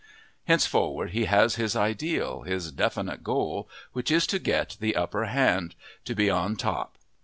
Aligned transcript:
Henceforward 0.45 1.11
he 1.11 1.25
has 1.25 1.57
his 1.57 1.75
ideal, 1.75 2.41
his 2.41 2.71
definite 2.71 3.23
goal, 3.23 3.69
which 3.93 4.09
is 4.09 4.25
to 4.25 4.39
get 4.39 4.75
the 4.79 4.95
upper 4.95 5.25
hand 5.25 5.75
to 6.05 6.15
be 6.15 6.27
on 6.27 6.55
top. 6.55 6.97